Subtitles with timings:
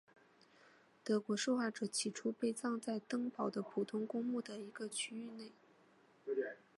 [1.03, 5.51] 德国受害者起初被葬在登堡的普通公墓的一个区域内。